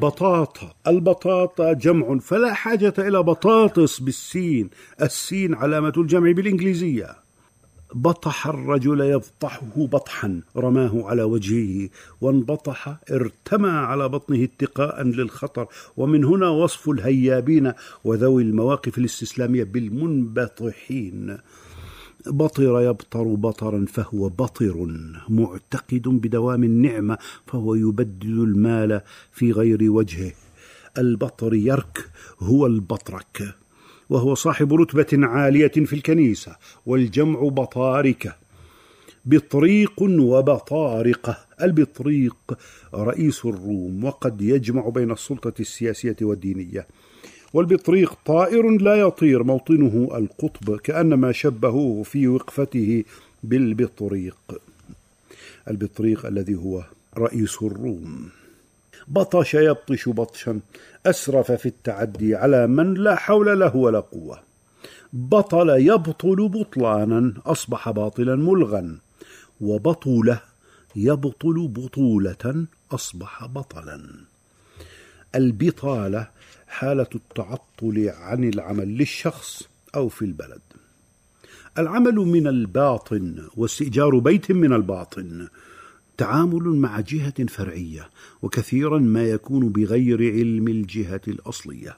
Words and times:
بطاطا 0.00 0.74
البطاطا 0.86 1.72
جمع 1.72 2.18
فلا 2.18 2.54
حاجة 2.54 2.94
إلى 2.98 3.22
بطاطس 3.22 4.00
بالسين. 4.00 4.70
السين 5.02 5.54
علامة 5.54 5.92
الجمع 5.96 6.32
بالإنجليزية. 6.32 7.16
بطح 7.94 8.46
الرجل 8.46 9.00
يبطحه 9.00 9.66
بطحا 9.76 10.40
رماه 10.56 11.02
على 11.04 11.22
وجهه. 11.22 11.88
وانبطح 12.20 12.96
ارتمى 13.10 13.70
على 13.70 14.08
بطنه 14.08 14.44
اتقاء 14.44 15.02
للخطر. 15.02 15.66
ومن 15.96 16.24
هنا 16.24 16.48
وصف 16.48 16.88
الهيابين 16.88 17.72
وذوي 18.04 18.42
المواقف 18.42 18.98
الاستسلامية 18.98 19.64
بالمنبطحين. 19.64 21.38
بطر 22.26 22.80
يبطر 22.80 23.22
بطرا 23.22 23.84
فهو 23.88 24.28
بطر 24.28 24.88
معتقد 25.28 26.02
بدوام 26.08 26.64
النعمة 26.64 27.18
فهو 27.46 27.74
يبدل 27.74 28.42
المال 28.42 29.00
في 29.32 29.52
غير 29.52 29.90
وجهه. 29.90 30.32
البطر 30.98 31.54
يرك 31.54 32.10
هو 32.40 32.66
البطرك 32.66 33.54
وهو 34.10 34.34
صاحب 34.34 34.74
رتبة 34.74 35.26
عالية 35.26 35.68
في 35.68 35.92
الكنيسة 35.92 36.56
والجمع 36.86 37.40
بطاركة 37.40 38.36
بطريق 39.24 40.02
وبطارقة 40.02 41.38
البطريق 41.62 42.36
رئيس 42.94 43.44
الروم 43.44 44.04
وقد 44.04 44.42
يجمع 44.42 44.88
بين 44.88 45.10
السلطة 45.10 45.54
السياسية 45.60 46.16
والدينية. 46.22 46.86
والبطريق 47.54 48.14
طائر 48.26 48.70
لا 48.70 48.94
يطير 48.94 49.42
موطنه 49.42 50.08
القطب 50.14 50.76
كأنما 50.76 51.32
شبهوه 51.32 52.02
في 52.02 52.28
وقفته 52.28 53.04
بالبطريق. 53.42 54.36
البطريق 55.68 56.26
الذي 56.26 56.54
هو 56.54 56.84
رئيس 57.18 57.56
الروم. 57.62 58.28
بطش 59.08 59.54
يبطش 59.54 60.08
بطشا 60.08 60.60
أسرف 61.06 61.52
في 61.52 61.66
التعدي 61.66 62.34
على 62.34 62.66
من 62.66 62.94
لا 62.94 63.14
حول 63.14 63.60
له 63.60 63.76
ولا 63.76 64.00
قوة. 64.00 64.40
بطل 65.12 65.68
يبطل 65.68 66.48
بطلانا 66.48 67.32
أصبح 67.46 67.90
باطلا 67.90 68.36
ملغا. 68.36 68.98
وبطوله 69.60 70.40
يبطل 70.96 71.68
بطولة 71.68 72.66
أصبح 72.92 73.46
بطلا. 73.46 74.00
البطالة 75.34 76.28
حالة 76.70 77.06
التعطل 77.14 78.08
عن 78.08 78.44
العمل 78.44 78.88
للشخص 78.98 79.62
أو 79.94 80.08
في 80.08 80.22
البلد 80.22 80.60
العمل 81.78 82.14
من 82.14 82.46
الباطن 82.46 83.48
واستئجار 83.56 84.18
بيت 84.18 84.52
من 84.52 84.72
الباطن 84.72 85.48
تعامل 86.16 86.62
مع 86.62 87.00
جهة 87.00 87.46
فرعية 87.46 88.10
وكثيرا 88.42 88.98
ما 88.98 89.24
يكون 89.24 89.68
بغير 89.68 90.32
علم 90.32 90.68
الجهة 90.68 91.20
الأصلية. 91.28 91.96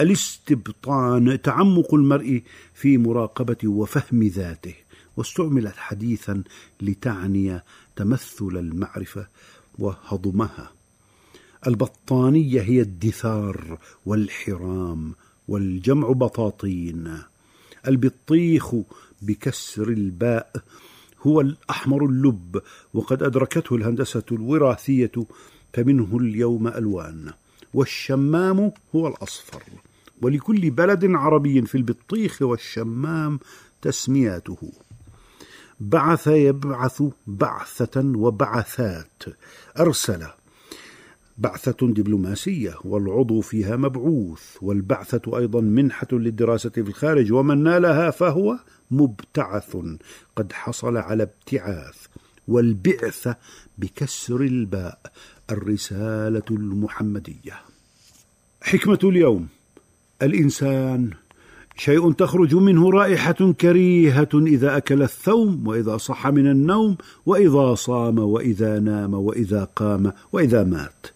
الاستبطان 0.00 1.42
تعمق 1.42 1.94
المرء 1.94 2.42
في 2.74 2.98
مراقبة 2.98 3.56
وفهم 3.64 4.22
ذاته، 4.22 4.74
واستعملت 5.16 5.76
حديثا 5.76 6.42
لتعني 6.80 7.60
تمثل 7.96 8.48
المعرفة 8.56 9.26
وهضمها. 9.78 10.73
البطانية 11.66 12.60
هي 12.60 12.80
الدثار 12.80 13.78
والحرام 14.06 15.14
والجمع 15.48 16.08
بطاطين. 16.08 17.18
البطيخ 17.88 18.74
بكسر 19.22 19.88
الباء 19.88 20.52
هو 21.22 21.40
الأحمر 21.40 22.04
اللب 22.04 22.62
وقد 22.94 23.22
أدركته 23.22 23.76
الهندسة 23.76 24.24
الوراثية 24.32 25.12
فمنه 25.72 26.16
اليوم 26.16 26.68
ألوان. 26.68 27.32
والشمام 27.74 28.72
هو 28.94 29.08
الأصفر. 29.08 29.62
ولكل 30.22 30.70
بلد 30.70 31.04
عربي 31.04 31.62
في 31.62 31.74
البطيخ 31.74 32.42
والشمام 32.42 33.40
تسمياته. 33.82 34.72
بعث 35.80 36.26
يبعث 36.26 37.02
بعثة 37.26 38.12
وبعثات. 38.16 39.22
أرسل 39.80 40.26
بعثة 41.38 41.86
دبلوماسية 41.88 42.74
والعضو 42.84 43.40
فيها 43.40 43.76
مبعوث 43.76 44.42
والبعثة 44.62 45.38
أيضا 45.38 45.60
منحة 45.60 46.06
للدراسة 46.12 46.70
في 46.70 46.80
الخارج 46.80 47.32
ومن 47.32 47.62
نالها 47.62 48.10
فهو 48.10 48.58
مبتعث 48.90 49.76
قد 50.36 50.52
حصل 50.52 50.96
على 50.96 51.22
ابتعاث 51.22 52.06
والبعثة 52.48 53.36
بكسر 53.78 54.40
الباء 54.40 54.98
الرسالة 55.50 56.42
المحمدية. 56.50 57.60
حكمة 58.62 58.98
اليوم 59.04 59.46
الإنسان 60.22 61.10
شيء 61.76 62.12
تخرج 62.12 62.54
منه 62.54 62.90
رائحة 62.90 63.52
كريهة 63.60 64.28
إذا 64.34 64.76
أكل 64.76 65.02
الثوم 65.02 65.68
وإذا 65.68 65.96
صح 65.96 66.26
من 66.26 66.50
النوم 66.50 66.96
وإذا 67.26 67.74
صام 67.74 68.18
وإذا 68.18 68.78
نام 68.78 69.14
وإذا 69.14 69.64
قام 69.64 70.12
وإذا 70.32 70.64
مات. 70.64 71.06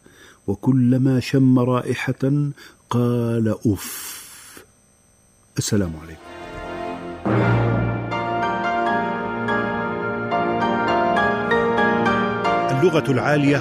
وكلما 0.49 1.21
شم 1.21 1.59
رائحة 1.59 2.51
قال 2.91 3.55
أف 3.67 4.65
السلام 5.59 5.93
عليكم. 6.03 6.29
اللغة 12.79 13.11
العالية 13.11 13.57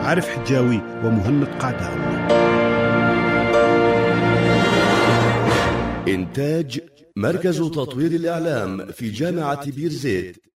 عارف 0.00 0.28
حجاوي 0.28 0.80
ومهند 1.04 1.44
قعدان 1.44 2.00
إنتاج 6.08 6.80
مركز 7.16 7.58
تطوير 7.58 8.10
الإعلام 8.10 8.86
في 8.86 9.10
جامعة 9.10 9.70
بير 9.70 9.90
زيت 9.90 10.49